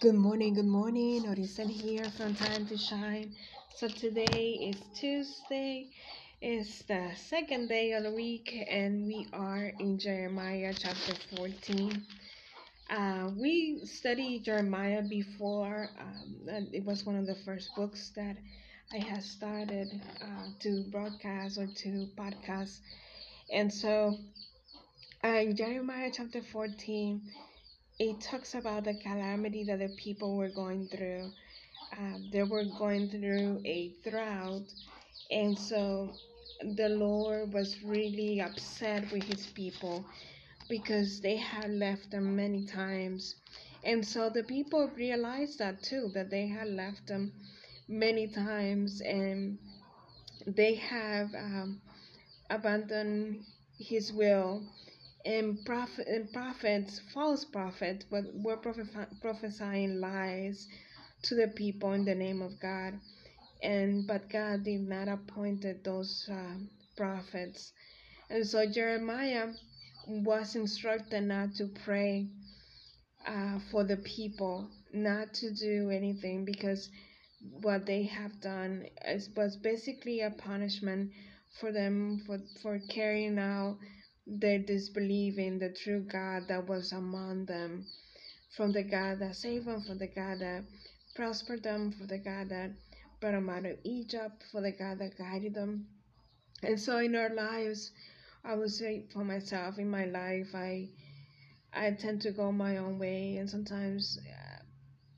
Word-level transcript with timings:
Good 0.00 0.14
morning, 0.14 0.54
good 0.54 0.64
morning. 0.64 1.24
Orisen 1.24 1.68
here 1.68 2.04
from 2.16 2.32
Time 2.36 2.66
to 2.68 2.76
Shine. 2.76 3.34
So 3.74 3.88
today 3.88 4.70
is 4.70 4.76
Tuesday. 4.94 5.90
It's 6.40 6.82
the 6.82 7.10
second 7.16 7.68
day 7.68 7.90
of 7.94 8.04
the 8.04 8.12
week, 8.12 8.54
and 8.70 9.08
we 9.08 9.26
are 9.32 9.72
in 9.80 9.98
Jeremiah 9.98 10.72
chapter 10.72 11.14
14. 11.34 12.06
Uh, 12.88 13.30
we 13.36 13.80
studied 13.86 14.44
Jeremiah 14.44 15.02
before. 15.02 15.90
Um, 15.98 16.68
it 16.72 16.84
was 16.84 17.04
one 17.04 17.16
of 17.16 17.26
the 17.26 17.34
first 17.44 17.74
books 17.74 18.10
that 18.14 18.36
I 18.92 18.98
had 18.98 19.24
started 19.24 20.00
uh, 20.22 20.46
to 20.60 20.84
broadcast 20.92 21.58
or 21.58 21.66
to 21.66 22.06
podcast. 22.16 22.78
And 23.52 23.72
so, 23.72 24.16
uh, 25.24 25.44
Jeremiah 25.54 26.12
chapter 26.14 26.40
14 26.40 27.20
it 27.98 28.20
talks 28.20 28.54
about 28.54 28.84
the 28.84 28.94
calamity 28.94 29.64
that 29.64 29.78
the 29.80 29.88
people 29.88 30.36
were 30.36 30.48
going 30.48 30.88
through. 30.88 31.32
Um, 31.96 32.28
they 32.30 32.42
were 32.42 32.64
going 32.64 33.08
through 33.10 33.60
a 33.64 33.94
drought, 34.08 34.72
and 35.30 35.58
so 35.58 36.18
the 36.60 36.88
Lord 36.88 37.52
was 37.52 37.82
really 37.82 38.40
upset 38.40 39.10
with 39.12 39.24
his 39.24 39.46
people 39.46 40.04
because 40.68 41.20
they 41.20 41.36
had 41.36 41.70
left 41.70 42.10
them 42.10 42.36
many 42.36 42.64
times. 42.64 43.36
And 43.84 44.04
so 44.06 44.28
the 44.30 44.42
people 44.44 44.88
realized 44.96 45.58
that 45.58 45.82
too, 45.82 46.10
that 46.14 46.30
they 46.30 46.46
had 46.48 46.68
left 46.68 47.06
them 47.08 47.32
many 47.88 48.28
times 48.28 49.00
and 49.00 49.58
they 50.46 50.74
have 50.74 51.34
um, 51.34 51.80
abandoned 52.50 53.44
his 53.78 54.12
will 54.12 54.62
and, 55.24 55.64
prophet, 55.64 56.06
and 56.08 56.32
prophets, 56.32 57.00
false 57.12 57.44
prophets, 57.44 58.04
but 58.10 58.24
were 58.34 58.56
prophesying 58.56 60.00
lies 60.00 60.68
to 61.22 61.34
the 61.34 61.48
people 61.48 61.92
in 61.92 62.04
the 62.04 62.14
name 62.14 62.42
of 62.42 62.58
God. 62.60 62.94
And 63.62 64.06
but 64.06 64.30
God 64.30 64.64
did 64.64 64.88
not 64.88 65.08
appoint 65.08 65.66
those 65.84 66.28
uh, 66.30 66.54
prophets, 66.96 67.72
and 68.30 68.46
so 68.46 68.64
Jeremiah 68.70 69.48
was 70.06 70.54
instructed 70.54 71.22
not 71.22 71.54
to 71.56 71.66
pray 71.84 72.28
uh, 73.26 73.58
for 73.70 73.84
the 73.84 73.96
people, 73.96 74.68
not 74.92 75.34
to 75.34 75.52
do 75.52 75.90
anything 75.90 76.44
because 76.44 76.88
what 77.62 77.86
they 77.86 78.04
have 78.04 78.40
done 78.40 78.86
is, 79.06 79.28
was 79.36 79.56
basically 79.56 80.20
a 80.20 80.30
punishment 80.30 81.10
for 81.60 81.72
them 81.72 82.22
for 82.26 82.38
for 82.62 82.78
carrying 82.88 83.38
out 83.38 83.78
their 84.28 84.58
disbelief 84.58 85.38
in 85.38 85.58
the 85.58 85.70
true 85.70 86.00
God 86.00 86.48
that 86.48 86.68
was 86.68 86.92
among 86.92 87.46
them, 87.46 87.86
from 88.56 88.72
the 88.72 88.82
God 88.82 89.20
that 89.20 89.36
saved 89.36 89.66
them, 89.66 89.82
from 89.82 89.98
the 89.98 90.06
God 90.06 90.40
that 90.40 90.64
prospered 91.14 91.62
them, 91.62 91.92
from 91.92 92.06
the 92.06 92.18
God 92.18 92.50
that 92.50 92.72
brought 93.20 93.32
them 93.32 93.48
out 93.48 93.64
of 93.64 93.78
Egypt, 93.84 94.44
for 94.52 94.60
the 94.60 94.72
God 94.72 94.98
that 94.98 95.16
guided 95.16 95.54
them. 95.54 95.86
And 96.62 96.78
so 96.78 96.98
in 96.98 97.16
our 97.16 97.30
lives, 97.34 97.90
I 98.44 98.54
would 98.54 98.70
say 98.70 99.06
for 99.12 99.24
myself, 99.24 99.78
in 99.78 99.90
my 99.90 100.04
life, 100.04 100.54
I 100.54 100.90
I 101.72 101.90
tend 101.92 102.22
to 102.22 102.32
go 102.32 102.52
my 102.52 102.78
own 102.78 102.98
way, 102.98 103.36
and 103.36 103.48
sometimes 103.48 104.18
uh, 104.18 104.62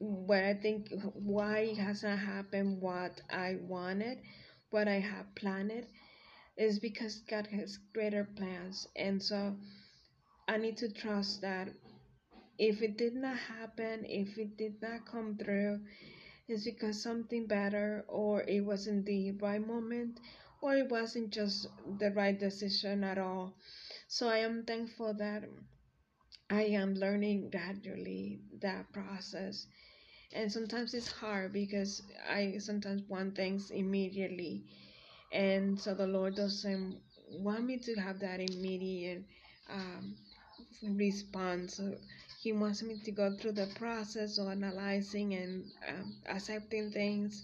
where 0.00 0.46
I 0.46 0.54
think 0.54 0.92
why 1.14 1.74
has 1.74 2.02
not 2.02 2.18
happened 2.18 2.80
what 2.80 3.20
I 3.30 3.56
wanted, 3.60 4.18
what 4.70 4.88
I 4.88 5.00
have 5.00 5.34
planned, 5.34 5.86
is 6.58 6.78
because 6.80 7.22
God 7.30 7.46
has 7.48 7.78
greater 7.94 8.24
plans. 8.36 8.88
And 8.96 9.22
so 9.22 9.56
I 10.48 10.58
need 10.58 10.76
to 10.78 10.90
trust 10.92 11.40
that 11.42 11.68
if 12.58 12.82
it 12.82 12.98
did 12.98 13.14
not 13.14 13.36
happen, 13.38 14.04
if 14.04 14.36
it 14.38 14.56
did 14.58 14.82
not 14.82 15.06
come 15.06 15.36
through, 15.38 15.80
it's 16.48 16.64
because 16.64 17.02
something 17.02 17.46
better, 17.46 18.04
or 18.08 18.42
it 18.42 18.60
wasn't 18.60 19.06
the 19.06 19.32
right 19.32 19.66
moment, 19.66 20.20
or 20.60 20.74
it 20.76 20.90
wasn't 20.90 21.30
just 21.30 21.68
the 21.98 22.10
right 22.10 22.38
decision 22.38 23.04
at 23.04 23.18
all. 23.18 23.54
So 24.08 24.28
I 24.28 24.38
am 24.38 24.64
thankful 24.64 25.14
that 25.14 25.44
I 26.50 26.64
am 26.64 26.94
learning 26.94 27.50
gradually 27.50 28.40
that 28.60 28.92
process. 28.92 29.66
And 30.32 30.52
sometimes 30.52 30.94
it's 30.94 31.12
hard 31.12 31.52
because 31.52 32.02
I 32.28 32.58
sometimes 32.58 33.02
want 33.08 33.36
things 33.36 33.70
immediately 33.70 34.64
and 35.32 35.80
so 35.80 35.94
the 35.94 36.06
Lord 36.06 36.34
doesn't 36.36 37.00
want 37.30 37.64
me 37.64 37.78
to 37.78 37.94
have 37.96 38.20
that 38.20 38.40
immediate 38.40 39.24
um, 39.70 40.14
response. 40.82 41.80
He 42.40 42.52
wants 42.52 42.82
me 42.82 43.00
to 43.04 43.10
go 43.10 43.36
through 43.36 43.52
the 43.52 43.68
process 43.76 44.38
of 44.38 44.48
analyzing 44.48 45.34
and 45.34 45.64
um, 45.88 46.14
accepting 46.26 46.90
things 46.90 47.42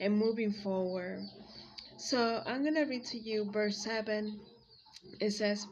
and 0.00 0.16
moving 0.16 0.52
forward. 0.52 1.22
So 1.96 2.42
I'm 2.46 2.62
going 2.62 2.76
to 2.76 2.84
read 2.84 3.04
to 3.06 3.18
you 3.18 3.50
verse 3.50 3.82
7. 3.82 4.38
It 5.20 5.32
says, 5.32 5.66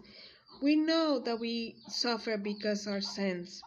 We 0.60 0.74
know 0.74 1.20
that 1.20 1.38
we 1.38 1.76
suffer 1.88 2.36
because 2.36 2.86
our 2.86 3.00
sins. 3.00 3.62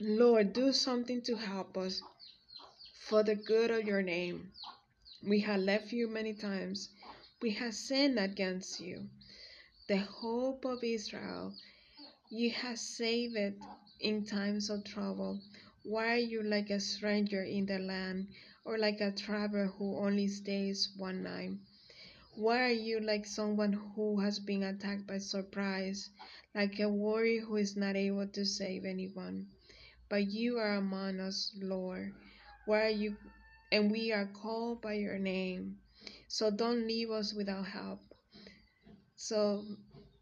Lord, 0.00 0.52
do 0.52 0.72
something 0.72 1.22
to 1.22 1.34
help 1.34 1.76
us 1.76 2.00
for 3.08 3.22
the 3.22 3.34
good 3.34 3.70
of 3.70 3.84
your 3.84 4.02
name. 4.02 4.52
We 5.22 5.40
have 5.40 5.60
left 5.60 5.92
you 5.92 6.06
many 6.06 6.32
times. 6.32 6.90
We 7.42 7.50
have 7.50 7.74
sinned 7.74 8.18
against 8.18 8.80
you. 8.80 9.08
The 9.88 9.98
hope 9.98 10.64
of 10.64 10.84
Israel, 10.84 11.54
you 12.30 12.50
have 12.50 12.78
saved 12.78 13.36
it 13.36 13.54
in 14.00 14.24
times 14.24 14.70
of 14.70 14.84
trouble. 14.84 15.40
Why 15.82 16.12
are 16.14 16.16
you 16.32 16.42
like 16.42 16.70
a 16.70 16.78
stranger 16.78 17.42
in 17.42 17.66
the 17.66 17.78
land, 17.78 18.28
or 18.64 18.78
like 18.78 19.00
a 19.00 19.10
traveler 19.10 19.66
who 19.66 19.96
only 19.98 20.28
stays 20.28 20.90
one 20.96 21.24
night? 21.24 21.52
Why 22.36 22.62
are 22.68 22.72
you 22.72 23.00
like 23.00 23.26
someone 23.26 23.72
who 23.72 24.20
has 24.20 24.38
been 24.38 24.62
attacked 24.62 25.06
by 25.08 25.18
surprise, 25.18 26.10
like 26.54 26.78
a 26.78 26.88
warrior 26.88 27.40
who 27.40 27.56
is 27.56 27.76
not 27.76 27.96
able 27.96 28.28
to 28.28 28.44
save 28.44 28.84
anyone? 28.84 29.48
But 30.08 30.28
you 30.28 30.58
are 30.58 30.76
among 30.76 31.18
us, 31.18 31.52
Lord. 31.60 32.12
Why 32.66 32.86
are 32.86 32.90
you 32.90 33.16
and 33.70 33.90
we 33.90 34.12
are 34.12 34.26
called 34.26 34.82
by 34.82 34.94
your 34.94 35.18
name. 35.18 35.76
So 36.28 36.50
don't 36.50 36.86
leave 36.86 37.10
us 37.10 37.34
without 37.34 37.66
help. 37.66 38.00
So 39.16 39.64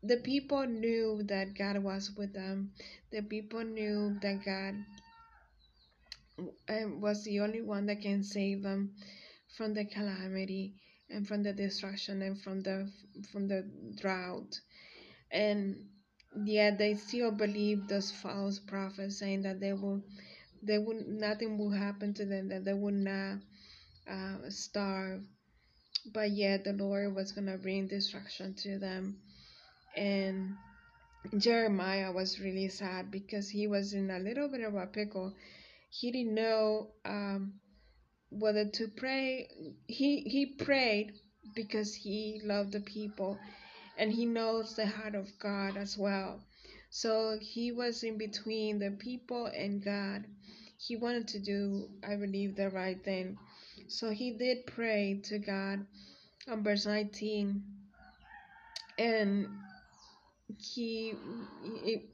the 0.03 0.19
people 0.19 0.67
knew 0.67 1.23
that 1.25 1.57
God 1.57 1.79
was 1.79 2.13
with 2.17 2.33
them. 2.33 2.73
The 3.11 3.23
people 3.23 3.65
knew 3.65 4.19
that 4.23 4.45
God 4.45 4.75
was 7.01 7.25
the 7.25 7.41
only 7.41 7.63
one 7.63 7.87
that 7.87 8.03
can 8.03 8.23
save 8.23 8.63
them 8.63 8.93
from 9.57 9.75
the 9.75 9.85
calamity 9.85 10.75
and 11.11 11.27
from 11.27 11.43
the 11.43 11.53
destruction 11.53 12.23
and 12.23 12.41
from 12.41 12.61
the 12.63 12.91
from 13.33 13.49
the 13.49 13.65
drought. 13.97 14.61
And 15.31 15.87
yet 16.45 16.79
they 16.79 16.95
still 16.95 17.31
believe 17.31 17.89
those 17.89 18.11
false 18.11 18.59
prophets 18.59 19.19
saying 19.19 19.43
that 19.43 19.61
they 19.61 19.73
will 19.73 20.03
they 20.63 20.79
would 20.79 21.07
nothing 21.07 21.59
would 21.59 21.77
happen 21.77 22.15
to 22.15 22.25
them 22.25 22.49
that 22.49 22.65
they 22.65 22.73
would 22.73 22.95
not 22.95 23.39
uh, 24.11 24.37
starve. 24.49 25.23
But 26.13 26.31
yet 26.31 26.65
the 26.65 26.73
lord 26.73 27.15
was 27.15 27.33
going 27.33 27.49
to 27.49 27.59
bring 27.59 27.89
destruction 27.89 28.55
to 28.63 28.79
them. 28.79 29.19
And 29.97 30.57
jeremiah 31.39 32.13
was 32.13 32.39
really 32.39 32.69
sad 32.69 33.11
because 33.11 33.49
he 33.49 33.67
was 33.67 33.93
in 33.93 34.11
a 34.11 34.19
little 34.19 34.49
bit 34.49 34.61
of 34.61 34.75
a 34.75 34.87
pickle. 34.87 35.35
He 35.91 36.13
didn't 36.13 36.35
know 36.35 36.91
um, 37.05 37.55
whether 38.31 38.67
to 38.67 38.89
pray. 38.89 39.49
He 39.89 40.21
he 40.21 40.47
prayed 40.47 41.13
because 41.55 41.95
he 41.95 42.41
loved 42.45 42.73
the 42.73 42.81
people 42.81 43.39
and 43.99 44.13
he 44.13 44.27
knows 44.27 44.77
the 44.77 44.87
heart 44.87 45.15
of 45.15 45.27
god 45.39 45.77
as 45.77 45.97
well 45.97 46.41
so 46.91 47.39
he 47.41 47.73
was 47.73 48.03
in 48.03 48.17
between 48.19 48.79
the 48.79 48.91
people 48.91 49.47
and 49.47 49.85
god 49.85 50.25
he 50.79 50.97
wanted 50.97 51.29
to 51.29 51.39
do, 51.39 51.89
I 52.07 52.17
believe, 52.17 52.57
the 52.57 52.71
right 52.71 53.03
thing. 53.03 53.39
So 53.89 54.11
he 54.11 54.33
did 54.33 54.67
pray 54.67 55.21
to 55.25 55.39
God 55.39 55.87
on 56.49 56.63
verse 56.63 56.87
19. 56.87 57.63
And 58.99 59.49
he 60.59 61.15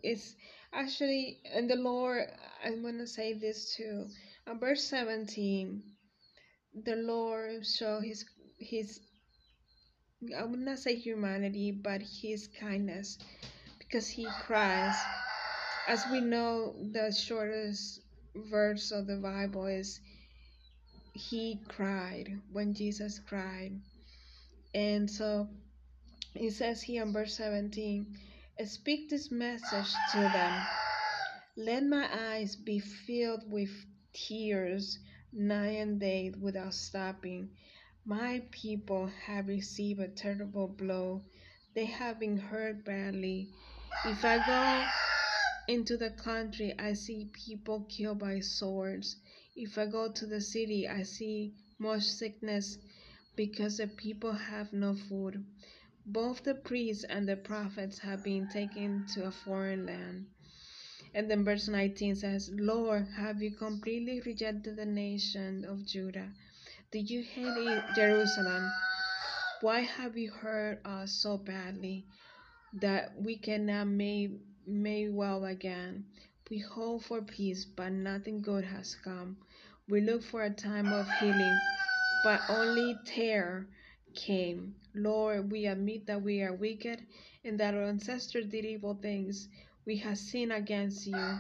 is 0.02 0.36
actually, 0.72 1.40
and 1.52 1.69
the 1.69 1.76
Lord, 1.76 2.26
I'm 2.64 2.82
going 2.82 2.98
to 2.98 3.06
say 3.06 3.32
this 3.34 3.74
too. 3.74 4.06
On 4.46 4.58
verse 4.58 4.84
17, 4.84 5.82
the 6.84 6.96
Lord 6.96 7.66
show 7.66 8.00
his, 8.00 8.24
his, 8.58 9.00
I 10.36 10.44
would 10.44 10.60
not 10.60 10.78
say 10.78 10.94
humanity, 10.94 11.72
but 11.72 12.00
his 12.00 12.48
kindness 12.60 13.19
because 13.92 14.08
he 14.08 14.26
cries. 14.46 14.96
As 15.86 16.02
we 16.10 16.22
know, 16.22 16.74
the 16.92 17.12
shortest 17.12 18.00
verse 18.34 18.90
of 18.90 19.06
the 19.06 19.16
Bible 19.16 19.66
is 19.66 20.00
he 21.12 21.60
cried 21.68 22.40
when 22.52 22.72
Jesus 22.72 23.20
cried. 23.28 23.78
And 24.74 25.10
so 25.10 25.46
it 26.34 26.52
says 26.52 26.80
here 26.80 27.02
in 27.02 27.12
verse 27.12 27.36
17, 27.36 28.06
speak 28.64 29.10
this 29.10 29.30
message 29.30 29.92
to 30.12 30.18
them. 30.18 30.66
Let 31.58 31.84
my 31.84 32.08
eyes 32.30 32.56
be 32.56 32.78
filled 32.78 33.42
with 33.52 33.68
tears 34.14 35.00
night 35.34 35.76
and 35.76 36.00
day 36.00 36.32
without 36.40 36.72
stopping. 36.72 37.50
My 38.06 38.40
people 38.52 39.10
have 39.26 39.48
received 39.48 40.00
a 40.00 40.08
terrible 40.08 40.68
blow. 40.68 41.20
They 41.74 41.84
have 41.84 42.18
been 42.18 42.38
hurt 42.38 42.86
badly. 42.86 43.50
If 44.04 44.24
I 44.24 44.38
go 44.44 44.86
into 45.68 45.96
the 45.96 46.10
country, 46.10 46.74
I 46.78 46.94
see 46.94 47.30
people 47.32 47.86
killed 47.88 48.18
by 48.18 48.40
swords. 48.40 49.16
If 49.54 49.78
I 49.78 49.86
go 49.86 50.10
to 50.10 50.26
the 50.26 50.40
city, 50.40 50.88
I 50.88 51.02
see 51.02 51.54
much 51.78 52.02
sickness 52.02 52.78
because 53.36 53.76
the 53.76 53.86
people 53.86 54.32
have 54.32 54.72
no 54.72 54.94
food. 54.94 55.44
Both 56.04 56.42
the 56.42 56.54
priests 56.54 57.04
and 57.04 57.28
the 57.28 57.36
prophets 57.36 57.98
have 58.00 58.24
been 58.24 58.48
taken 58.48 59.06
to 59.14 59.26
a 59.26 59.30
foreign 59.30 59.86
land. 59.86 60.26
And 61.14 61.30
then 61.30 61.44
verse 61.44 61.68
19 61.68 62.16
says, 62.16 62.50
Lord, 62.52 63.06
have 63.16 63.42
you 63.42 63.52
completely 63.52 64.20
rejected 64.20 64.76
the 64.76 64.86
nation 64.86 65.64
of 65.64 65.86
Judah? 65.86 66.28
Do 66.90 66.98
you 66.98 67.22
hate 67.22 67.82
Jerusalem? 67.94 68.70
Why 69.60 69.80
have 69.80 70.16
you 70.16 70.32
hurt 70.32 70.80
us 70.84 71.12
so 71.12 71.36
badly 71.36 72.04
that 72.74 73.12
we 73.20 73.36
cannot 73.36 73.86
may 73.88 74.30
make 74.66 75.08
well 75.10 75.44
again? 75.44 76.04
We 76.50 76.58
hope 76.58 77.04
for 77.04 77.22
peace, 77.22 77.64
but 77.64 77.92
nothing 77.92 78.42
good 78.42 78.64
has 78.64 78.94
come. 78.94 79.36
We 79.88 80.00
look 80.00 80.22
for 80.22 80.42
a 80.42 80.50
time 80.50 80.92
of 80.92 81.10
healing, 81.19 81.58
but 82.24 82.40
only 82.48 82.96
terror 83.04 83.66
came. 84.14 84.74
Lord, 84.94 85.50
we 85.50 85.66
admit 85.66 86.06
that 86.06 86.22
we 86.22 86.42
are 86.42 86.52
wicked 86.52 87.00
and 87.44 87.58
that 87.58 87.74
our 87.74 87.84
ancestors 87.84 88.46
did 88.46 88.64
evil 88.64 88.94
things. 89.00 89.48
We 89.86 89.96
have 89.96 90.19
sinned 90.19 90.52
against 90.52 91.06
you. 91.06 91.38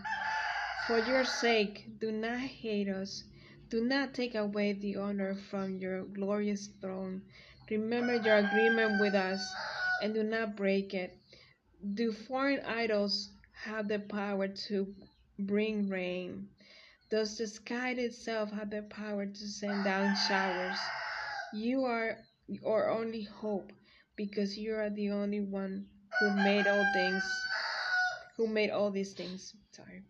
For 0.86 0.98
your 0.98 1.24
sake, 1.24 2.00
do 2.00 2.10
not 2.10 2.38
hate 2.38 2.88
us. 2.88 3.24
Do 3.70 3.84
not 3.84 4.14
take 4.14 4.34
away 4.34 4.72
the 4.72 4.96
honor 4.96 5.34
from 5.50 5.78
your 5.78 6.04
glorious 6.04 6.68
throne. 6.80 7.22
Remember 7.70 8.16
your 8.16 8.36
agreement 8.36 9.00
with 9.00 9.14
us 9.14 9.40
and 10.02 10.12
do 10.12 10.22
not 10.22 10.56
break 10.56 10.92
it. 10.92 11.16
Do 11.82 12.12
foreign 12.12 12.60
idols 12.60 13.30
have 13.64 13.88
the 13.88 13.98
power 13.98 14.48
to 14.48 14.94
bring 15.38 15.88
rain? 15.88 16.48
Does 17.10 17.36
the 17.38 17.46
sky 17.46 17.90
itself 17.90 18.50
have 18.52 18.70
the 18.70 18.82
power 18.82 19.26
to 19.26 19.48
send 19.48 19.84
down 19.84 20.14
showers? 20.14 20.78
You 21.54 21.84
are 21.84 22.18
our 22.64 22.90
only 22.90 23.22
hope 23.22 23.72
because 24.16 24.58
you 24.58 24.74
are 24.74 24.90
the 24.90 25.10
only 25.10 25.40
one 25.40 25.86
who 26.18 26.30
made 26.30 26.66
all 26.66 26.84
things 26.92 27.24
who 28.36 28.46
made 28.46 28.70
all 28.70 28.90
these 28.90 29.12
things 29.12 29.54
sorry 29.72 30.02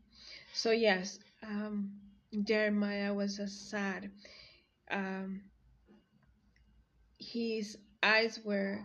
so 0.53 0.71
yes 0.71 1.19
um, 1.43 1.91
jeremiah 2.45 3.13
was 3.15 3.39
a 3.39 3.49
sad 3.49 4.11
um, 4.91 5.43
his 7.19 7.79
eyes 8.03 8.41
were 8.45 8.81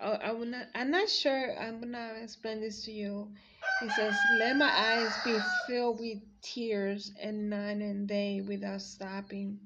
oh, 0.00 0.12
I'm 0.22 0.50
not 0.50 0.66
I'm 0.74 0.90
not 0.90 1.08
sure 1.08 1.58
I'm 1.58 1.80
gonna 1.80 2.14
explain 2.22 2.60
this 2.60 2.84
to 2.84 2.92
you. 2.92 3.32
He 3.78 3.88
says, 3.88 4.26
Let 4.30 4.56
my 4.56 4.70
eyes 4.70 5.18
be 5.18 5.40
filled 5.40 6.00
with 6.00 6.18
tears 6.42 7.12
and 7.20 7.50
night 7.50 7.78
and 7.78 8.06
day 8.08 8.40
without 8.40 8.82
stopping. 8.82 9.58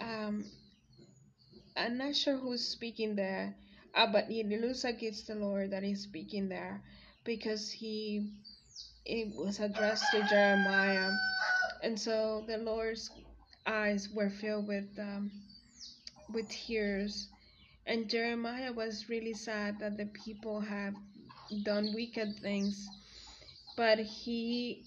Um 0.00 0.50
I'm 1.76 1.98
not 1.98 2.16
sure 2.16 2.36
who's 2.38 2.66
speaking 2.66 3.14
there, 3.14 3.54
uh, 3.94 4.06
but 4.06 4.30
it 4.30 4.46
looks 4.48 4.84
like 4.84 5.02
it's 5.02 5.24
the 5.24 5.34
Lord 5.34 5.70
that 5.72 5.84
is 5.84 6.02
speaking 6.02 6.48
there 6.48 6.82
because 7.24 7.70
he 7.70 8.30
it 9.04 9.34
was 9.34 9.60
addressed 9.60 10.10
to 10.12 10.22
Jeremiah, 10.22 11.12
and 11.82 11.98
so 12.00 12.44
the 12.46 12.58
Lord's 12.58 13.10
eyes 13.66 14.08
were 14.10 14.30
filled 14.30 14.66
with 14.68 14.98
um, 14.98 15.32
with 16.28 16.48
tears, 16.48 17.28
and 17.86 18.08
Jeremiah 18.08 18.72
was 18.72 19.08
really 19.08 19.34
sad 19.34 19.80
that 19.80 19.96
the 19.96 20.06
people 20.06 20.60
have 20.60 20.94
done 21.62 21.92
wicked 21.94 22.38
things, 22.40 22.90
but 23.76 23.98
he 23.98 24.84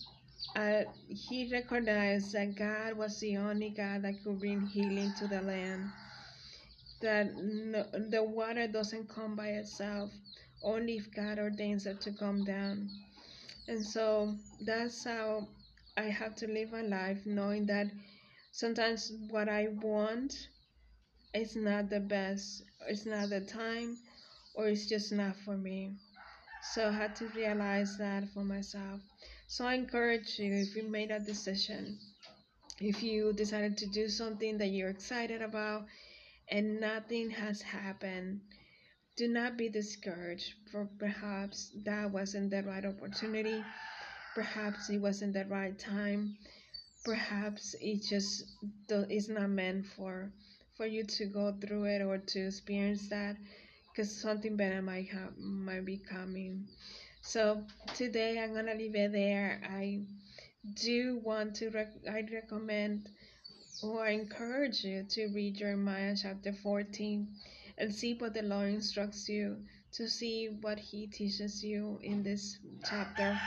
uh, 0.56 0.84
he 1.08 1.50
recognized 1.52 2.34
that 2.34 2.56
God 2.56 2.98
was 2.98 3.20
the 3.20 3.38
only 3.38 3.70
God 3.70 4.04
that 4.04 4.24
could 4.24 4.40
bring 4.40 4.62
healing 4.62 5.14
to 5.20 5.28
the 5.28 5.42
land 5.42 5.90
that 7.02 7.36
no, 7.36 7.86
the 8.10 8.24
water 8.24 8.68
doesn't 8.68 9.10
come 9.10 9.36
by 9.36 9.50
itself, 9.50 10.12
only 10.64 10.98
if 10.98 11.14
God 11.14 11.40
ordains 11.40 11.86
it 11.86 12.02
to 12.02 12.12
come 12.12 12.44
down. 12.44 12.90
And 13.68 13.86
so 13.86 14.36
that's 14.62 15.04
how 15.04 15.48
I 15.98 16.04
have 16.04 16.36
to 16.38 16.48
live 16.48 16.72
my 16.72 16.82
life, 16.82 17.20
knowing 17.26 17.66
that 17.68 17.88
sometimes 18.52 19.12
what 19.30 19.50
I 19.50 19.68
want 19.82 20.34
is 21.36 21.56
not 21.56 21.90
the 21.90 22.00
best, 22.00 22.64
it's 22.88 23.06
not 23.06 23.30
the 23.30 23.42
time, 23.42 23.98
or 24.56 24.68
it's 24.68 24.88
just 24.88 25.12
not 25.12 25.36
for 25.46 25.58
me. 25.58 25.96
So 26.74 26.90
I 26.90 26.92
had 26.92 27.16
to 27.18 27.28
realize 27.36 27.98
that 27.98 28.30
for 28.34 28.44
myself. 28.44 29.02
So 29.48 29.66
I 29.66 29.76
encourage 29.76 30.40
you 30.40 30.54
if 30.56 30.76
you 30.76 30.84
made 30.84 31.12
a 31.12 31.20
decision, 31.20 32.00
if 32.80 33.04
you 33.04 33.34
decided 33.34 33.78
to 33.78 33.88
do 33.88 34.10
something 34.10 34.58
that 34.60 34.68
you're 34.68 34.90
excited 34.90 35.42
about, 35.42 35.86
and 36.50 36.80
nothing 36.80 37.30
has 37.32 37.62
happened, 37.62 38.42
do 39.18 39.28
not 39.28 39.58
be 39.58 39.70
discouraged, 39.70 40.54
for 40.72 40.90
perhaps 41.00 41.72
that 41.86 42.12
wasn't 42.12 42.52
the 42.52 42.64
right 42.64 42.86
opportunity, 42.86 43.64
perhaps 44.36 44.90
it 44.90 45.00
wasn't 45.00 45.34
the 45.34 45.46
right 45.46 45.78
time, 45.80 46.38
perhaps 47.06 47.76
it 47.82 48.04
just 48.04 48.46
is 49.10 49.30
not 49.30 49.50
meant 49.50 49.86
for 49.86 50.32
for 50.76 50.86
you 50.86 51.04
to 51.04 51.26
go 51.26 51.54
through 51.62 51.86
it 51.86 52.02
or 52.02 52.18
to 52.18 52.48
experience 52.48 53.10
that 53.10 53.38
because 53.92 54.16
something 54.22 54.56
better 54.58 54.82
might 54.82 55.08
have 55.10 55.38
might 55.38 55.86
be 55.86 55.98
coming 55.98 56.66
so 57.22 57.64
today 57.94 58.40
i'm 58.40 58.54
gonna 58.54 58.76
leave 58.76 58.96
it 58.96 59.12
there 59.12 59.62
i 59.70 60.00
do 60.76 61.20
want 61.24 61.56
to 61.56 61.70
rec- 61.72 62.08
i 62.10 62.24
recommend 62.34 63.10
or 63.82 64.08
encourage 64.08 64.84
you 64.84 65.04
to 65.04 65.28
read 65.28 65.56
Jeremiah 65.56 66.16
chapter 66.22 66.52
14 66.54 67.28
and 67.78 67.94
see 67.94 68.14
what 68.16 68.34
the 68.34 68.42
Lord 68.42 68.70
instructs 68.74 69.30
you, 69.30 69.58
to 69.94 70.10
see 70.10 70.48
what 70.62 70.80
He 70.80 71.08
teaches 71.08 71.64
you 71.64 72.00
in 72.04 72.24
this 72.24 72.58
chapter. 72.84 73.40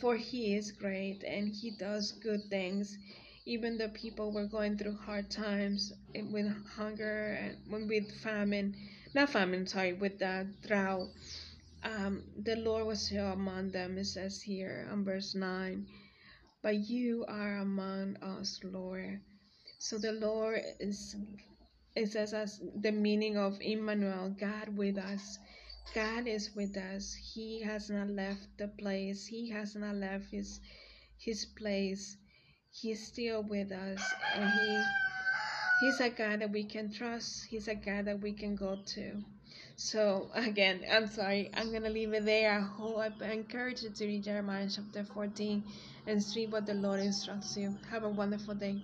For 0.00 0.16
He 0.16 0.54
is 0.56 0.72
great 0.72 1.24
and 1.24 1.48
He 1.48 1.70
does 1.70 2.12
good 2.12 2.50
things. 2.50 2.98
Even 3.46 3.76
the 3.76 3.88
people 3.90 4.32
were 4.32 4.46
going 4.46 4.78
through 4.78 4.96
hard 4.96 5.30
times 5.30 5.92
with 6.14 6.46
hunger 6.76 7.38
and 7.70 7.88
with 7.88 8.10
famine, 8.22 8.74
not 9.14 9.30
famine, 9.30 9.66
sorry, 9.66 9.92
with 9.92 10.18
the 10.18 10.46
drought. 10.66 11.08
Um, 11.82 12.22
the 12.42 12.56
Lord 12.56 12.86
was 12.86 13.06
still 13.06 13.32
among 13.32 13.72
them, 13.72 13.98
it 13.98 14.06
says 14.06 14.40
here 14.40 14.88
in 14.90 15.04
verse 15.04 15.34
9 15.34 15.86
but 16.64 16.88
you 16.88 17.26
are 17.28 17.58
among 17.58 18.16
us, 18.22 18.58
Lord. 18.64 19.20
So 19.78 19.98
the 19.98 20.12
Lord 20.12 20.62
is 20.80 21.14
it 21.94 22.10
says 22.10 22.32
as 22.32 22.58
the 22.80 22.90
meaning 22.90 23.36
of 23.36 23.60
Emmanuel, 23.60 24.34
God 24.40 24.74
with 24.74 24.96
us. 24.96 25.38
God 25.94 26.26
is 26.26 26.56
with 26.56 26.74
us. 26.78 27.14
He 27.34 27.60
has 27.60 27.90
not 27.90 28.08
left 28.08 28.48
the 28.56 28.68
place. 28.68 29.26
He 29.26 29.50
has 29.50 29.76
not 29.76 29.96
left 29.96 30.30
his 30.30 30.58
his 31.18 31.44
place. 31.44 32.16
He's 32.74 33.06
still 33.06 33.42
with 33.44 33.70
us 33.70 34.02
and 34.34 34.50
he 34.50 34.82
he's 35.80 36.00
a 36.00 36.10
God 36.10 36.40
that 36.40 36.50
we 36.50 36.64
can 36.64 36.92
trust. 36.92 37.46
He's 37.48 37.68
a 37.68 37.74
God 37.74 38.06
that 38.06 38.20
we 38.20 38.32
can 38.32 38.56
go 38.56 38.76
to. 38.94 39.22
So 39.76 40.28
again, 40.34 40.80
I'm 40.90 41.06
sorry. 41.06 41.50
I'm 41.54 41.72
gonna 41.72 41.88
leave 41.88 42.12
it 42.12 42.24
there. 42.24 42.52
I 42.52 42.60
hope 42.60 42.98
I 43.22 43.30
encourage 43.30 43.82
you 43.82 43.90
to 43.90 44.04
read 44.06 44.24
Jeremiah 44.24 44.68
chapter 44.74 45.04
14 45.04 45.62
and 46.08 46.22
see 46.22 46.46
what 46.46 46.66
the 46.66 46.74
Lord 46.74 46.98
instructs 46.98 47.56
you. 47.56 47.78
Have 47.90 48.02
a 48.02 48.08
wonderful 48.08 48.54
day. 48.54 48.82